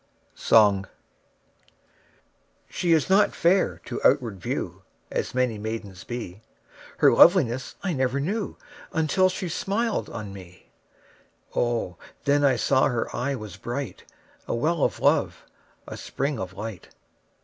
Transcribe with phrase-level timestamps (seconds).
[0.33, 0.87] Song
[2.67, 4.81] SHE is not fair to outward view
[5.11, 6.41] As many maidens be,
[6.97, 8.57] Her loveliness I never knew
[8.93, 10.71] Until she smiled on me;
[11.55, 14.03] O, then I saw her eye was bright,
[14.39, 15.43] 5 A well of love,
[15.85, 16.89] a spring of light!